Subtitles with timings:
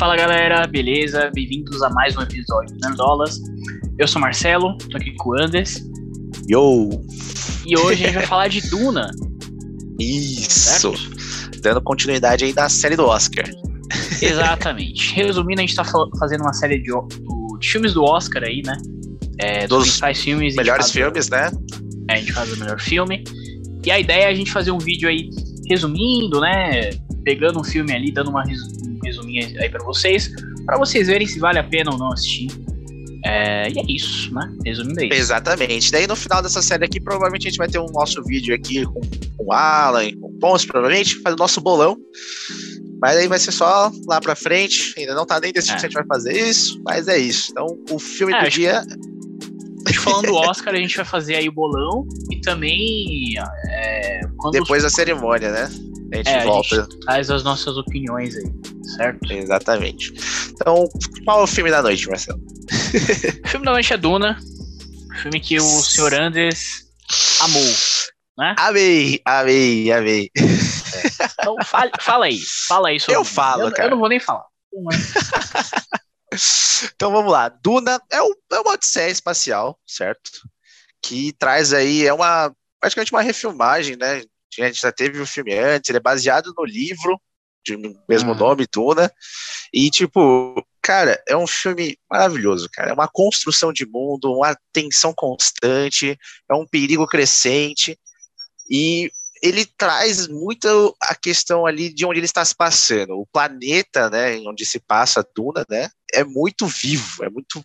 [0.00, 1.30] Fala galera, beleza?
[1.34, 3.38] Bem-vindos a mais um episódio do Nerdolas.
[3.98, 5.86] Eu sou Marcelo, tô aqui com o Andes.
[6.48, 6.88] Yo!
[7.66, 9.10] E hoje a gente vai falar de Duna.
[10.00, 10.96] Isso!
[10.96, 11.60] Certo?
[11.60, 13.44] Dando continuidade aí da série do Oscar.
[14.22, 15.12] Exatamente.
[15.22, 15.84] Resumindo, a gente tá
[16.18, 16.90] fazendo uma série de,
[17.58, 18.78] de filmes do Oscar aí, né?
[19.38, 20.56] É, dos, dos principais filmes.
[20.56, 21.50] Melhores filmes, né?
[22.08, 23.22] É, a gente faz o melhor filme.
[23.84, 25.28] E a ideia é a gente fazer um vídeo aí
[25.68, 26.88] resumindo, né?
[27.22, 28.42] Pegando um filme ali, dando uma
[29.30, 30.30] resuminha aí para vocês,
[30.66, 32.48] para vocês verem se vale a pena ou não assistir.
[33.24, 34.50] É, e é isso, né?
[34.64, 35.14] Resumindo é isso.
[35.14, 35.92] Exatamente.
[35.92, 38.84] Daí no final dessa série aqui, provavelmente a gente vai ter um nosso vídeo aqui
[38.84, 39.00] com,
[39.36, 41.96] com o Alan, com o Pons, provavelmente, faz o nosso bolão.
[43.00, 44.94] Mas aí vai ser só lá pra frente.
[44.98, 45.80] Ainda não tá nem decidido é.
[45.80, 47.50] se a gente vai fazer isso, mas é isso.
[47.50, 48.82] Então, o filme é, do dia.
[49.86, 53.34] Que, falando do Oscar, a gente vai fazer aí o bolão e também.
[53.70, 54.20] É,
[54.52, 54.90] Depois os...
[54.92, 55.70] da cerimônia, né?
[56.12, 56.74] A gente é, volta.
[56.74, 58.52] A gente traz as nossas opiniões aí,
[58.96, 59.32] certo?
[59.32, 60.12] Exatamente.
[60.50, 60.88] Então,
[61.24, 62.40] qual é o filme da noite, Marcelo?
[63.44, 64.38] o filme da noite é Duna.
[65.22, 66.14] Filme que o Sr.
[66.14, 66.86] Andes
[67.40, 67.74] amou,
[68.38, 68.54] né?
[68.58, 70.30] Amei, amei, amei.
[70.36, 70.42] É.
[71.40, 73.88] Então, fala, fala aí, fala aí sobre Eu falo, eu, cara.
[73.88, 74.46] Eu não vou nem falar.
[76.94, 77.48] então vamos lá.
[77.48, 80.30] Duna é, um, é uma odisseia espacial, certo?
[81.02, 84.22] Que traz aí, é uma praticamente uma refilmagem, né?
[84.58, 87.20] A gente já teve o filme antes, ele é baseado no livro
[87.64, 87.76] de
[88.08, 88.34] mesmo hum.
[88.34, 89.12] nome, Duna.
[89.72, 92.90] E, tipo, cara, é um filme maravilhoso, cara.
[92.90, 96.18] É uma construção de mundo, uma tensão constante,
[96.50, 97.98] é um perigo crescente.
[98.68, 99.10] E
[99.42, 103.14] ele traz muito a questão ali de onde ele está se passando.
[103.14, 107.64] O planeta, né, onde se passa a Duna, né, é muito vivo, é muito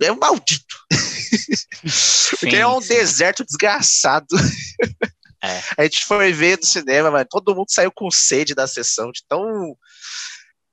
[0.00, 0.76] é maldito.
[2.40, 2.88] Porque é um sim.
[2.88, 4.26] deserto desgraçado.
[5.42, 5.60] É.
[5.78, 9.22] A gente foi ver no cinema, mas todo mundo saiu com sede da sessão, de
[9.28, 9.76] tão,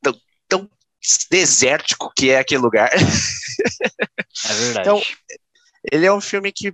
[0.02, 0.70] tão, tão
[1.32, 2.92] desértico que é aquele lugar.
[2.94, 4.80] É verdade.
[4.80, 5.02] Então,
[5.92, 6.74] ele é um filme que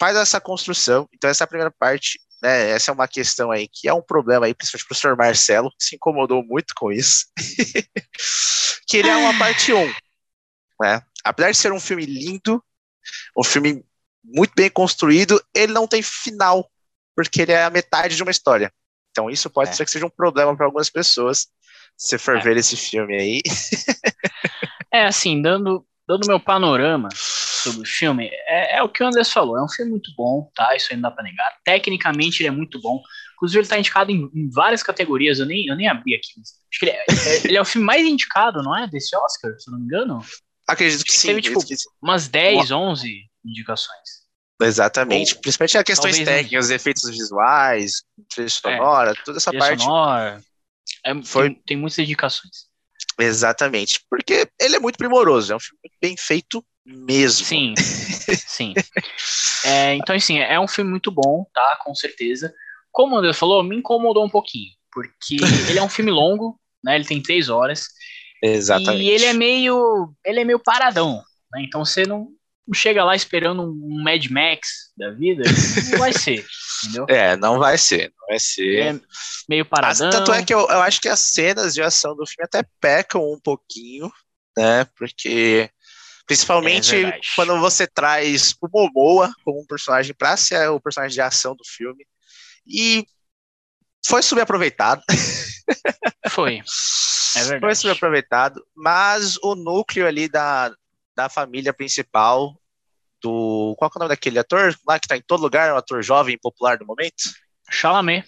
[0.00, 1.08] faz essa construção.
[1.14, 2.70] Então, essa é primeira parte, né?
[2.70, 5.70] Essa é uma questão aí que é um problema aí, principalmente para o professor Marcelo,
[5.70, 7.26] que se incomodou muito com isso.
[8.86, 9.86] que ele é uma parte 1.
[10.80, 11.02] Né?
[11.24, 12.62] Apesar de ser um filme lindo,
[13.36, 13.84] um filme
[14.24, 16.68] muito bem construído, ele não tem final
[17.18, 18.72] porque ele é a metade de uma história.
[19.10, 19.72] Então isso pode é.
[19.72, 21.48] ser que seja um problema para algumas pessoas,
[21.96, 22.40] se você for é.
[22.40, 23.42] ver esse filme aí.
[24.94, 29.32] é assim, dando, dando meu panorama sobre o filme, é, é, o que o Andrés
[29.32, 30.76] falou, é um filme muito bom, tá?
[30.76, 31.52] Isso aí não dá pra negar.
[31.64, 33.02] Tecnicamente ele é muito bom.
[33.34, 36.40] Inclusive ele tá indicado em, em várias categorias, eu nem, eu nem abri aqui.
[36.40, 38.86] Acho que ele é, é ele é, o filme mais indicado, não é?
[38.86, 40.20] Desse Oscar, se eu não me engano.
[40.68, 41.28] Acredito que, que sim.
[41.28, 41.58] Teve, tipo,
[42.00, 43.12] umas 10, 11
[43.44, 44.27] indicações.
[44.60, 49.52] Exatamente, Ou, principalmente a questões técnicas, os efeitos visuais, trilha é, sonora, é, toda essa
[49.52, 49.82] parte.
[49.82, 50.42] Sonora,
[51.04, 51.50] é, foi...
[51.50, 52.68] tem, tem muitas indicações.
[53.20, 57.46] Exatamente, porque ele é muito primoroso, é um filme bem feito mesmo.
[57.46, 57.74] Sim,
[58.46, 58.74] sim.
[59.64, 61.78] É, então, assim, é um filme muito bom, tá?
[61.84, 62.52] Com certeza.
[62.90, 65.36] Como o André falou, me incomodou um pouquinho, porque
[65.68, 66.96] ele é um filme longo, né?
[66.96, 67.86] Ele tem três horas.
[68.42, 69.04] Exatamente.
[69.04, 70.12] E ele é meio.
[70.24, 71.22] Ele é meio paradão.
[71.52, 71.62] Né?
[71.62, 72.28] Então você não,
[72.74, 75.42] chega lá esperando um Mad Max da vida,
[75.90, 76.44] não vai ser,
[76.84, 77.06] entendeu?
[77.08, 78.78] É, não vai ser, não vai ser.
[78.80, 79.00] É
[79.48, 80.10] meio paradão.
[80.10, 83.22] tanto é que eu, eu acho que as cenas de ação do filme até pecam
[83.32, 84.10] um pouquinho,
[84.56, 84.84] né?
[84.96, 85.70] Porque
[86.28, 91.22] Principalmente é quando você traz o Momoa como um personagem para ser o personagem de
[91.22, 92.06] ação do filme.
[92.66, 93.06] E
[94.06, 95.02] foi subaproveitado.
[96.28, 96.62] Foi.
[97.36, 97.60] É verdade.
[97.60, 100.74] Foi subaproveitado, mas o núcleo ali da,
[101.18, 102.54] da família principal
[103.20, 103.74] do.
[103.76, 104.72] Qual é o nome daquele ator?
[104.86, 107.24] Lá que tá em todo lugar, um ator jovem e popular do momento?
[107.68, 108.24] Chalamet.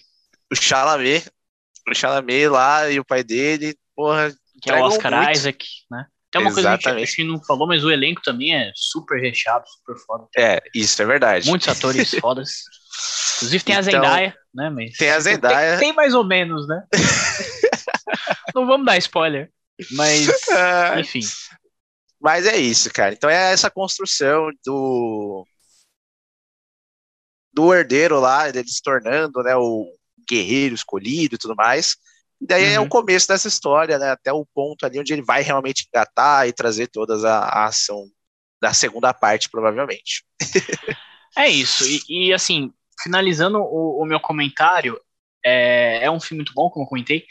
[0.51, 1.25] O Chalamet.
[1.89, 4.35] O Chalamet lá e o pai dele, porra.
[4.61, 5.31] Que é o Oscar muito.
[5.31, 6.05] Isaac, né?
[6.29, 6.83] Tem uma Exatamente.
[6.83, 10.27] coisa que a gente não falou, mas o elenco também é super recheado, super foda.
[10.37, 11.47] É, isso é verdade.
[11.47, 12.51] Muitos atores fodas.
[13.37, 14.69] Inclusive tem então, a Zendaya, né?
[14.69, 15.77] Mas tem a Zendaya.
[15.77, 16.83] Tem, tem mais ou menos, né?
[18.53, 19.49] não vamos dar spoiler.
[19.91, 20.27] Mas,
[20.99, 21.21] enfim.
[22.21, 23.13] Mas é isso, cara.
[23.13, 25.45] Então é essa construção do
[27.53, 29.85] do herdeiro lá, dele se tornando, né, o
[30.29, 31.97] guerreiro escolhido e tudo mais.
[32.39, 32.69] E daí uhum.
[32.69, 32.89] é o uhum.
[32.89, 36.87] começo dessa história, né, até o ponto ali onde ele vai realmente engatar e trazer
[36.87, 38.07] toda a, a ação
[38.61, 40.23] da segunda parte, provavelmente.
[41.37, 41.83] é isso.
[41.85, 42.71] E, e assim,
[43.03, 44.97] finalizando o, o meu comentário,
[45.43, 47.25] é, é um filme muito bom, como eu comentei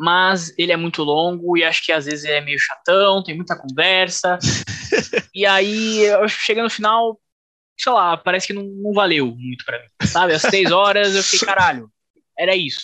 [0.00, 3.54] mas ele é muito longo e acho que às vezes é meio chatão, tem muita
[3.54, 4.38] conversa.
[5.34, 7.20] e aí, chega no final,
[7.78, 10.32] sei lá, parece que não, não valeu muito para mim, sabe?
[10.32, 11.92] Às seis horas eu fiquei, caralho,
[12.38, 12.80] era isso.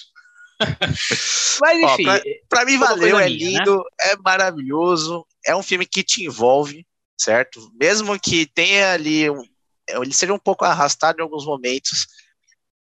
[1.62, 2.06] Mas enfim.
[2.06, 4.10] Ó, pra, pra, mim valeu, é minha, lindo, né?
[4.10, 5.26] é maravilhoso.
[5.46, 6.86] É um filme que te envolve,
[7.18, 7.72] certo?
[7.80, 9.30] Mesmo que tenha ali.
[9.30, 9.42] Um,
[9.88, 12.06] ele seja um pouco arrastado em alguns momentos.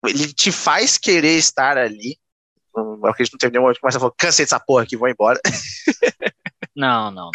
[0.04, 2.18] Ele te faz querer estar ali.
[3.02, 5.08] Eu acredito que não nenhum momento que começa a falar, cansei dessa porra aqui, vou
[5.08, 5.40] embora.
[6.78, 7.32] Não, não.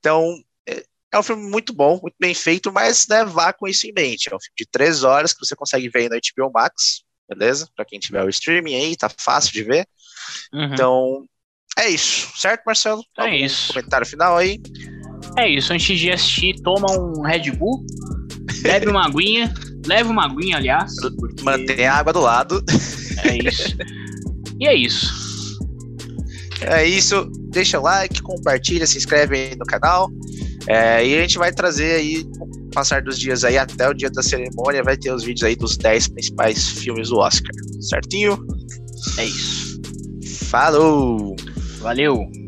[0.00, 0.36] Então,
[0.68, 0.82] é,
[1.12, 4.28] é um filme muito bom, muito bem feito, mas né, vá com isso em mente.
[4.28, 7.68] É um filme de três horas que você consegue ver aí no HBO Max, beleza?
[7.76, 9.86] Para quem tiver o streaming aí, tá fácil de ver.
[10.52, 10.74] Uhum.
[10.74, 11.24] Então,
[11.78, 13.04] é isso, certo, Marcelo?
[13.16, 13.72] É Algum isso.
[13.72, 14.60] Comentário final aí?
[15.36, 17.86] É isso, antes de assistir, toma um Red Bull,
[18.62, 19.54] bebe uma aguinha,
[19.86, 20.92] leve uma aguinha, aliás.
[21.16, 21.44] Porque...
[21.44, 22.64] Mantém a água do lado.
[23.24, 23.76] É isso.
[24.58, 25.58] E é isso.
[26.60, 27.30] É isso.
[27.50, 30.10] Deixa o like, compartilha, se inscreve aí no canal.
[30.66, 32.26] É, e a gente vai trazer aí,
[32.74, 35.76] passar dos dias aí, até o dia da cerimônia, vai ter os vídeos aí dos
[35.76, 37.52] 10 principais filmes do Oscar.
[37.80, 38.38] Certinho?
[39.16, 39.80] É isso.
[40.46, 41.36] Falou!
[41.80, 42.47] Valeu!